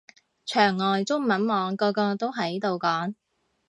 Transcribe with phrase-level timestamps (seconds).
[0.47, 3.13] 牆外中文網個個都喺度講